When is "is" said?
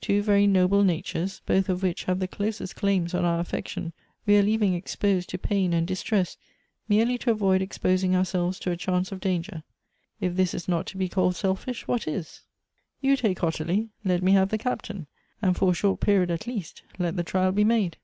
10.52-10.66, 12.08-12.40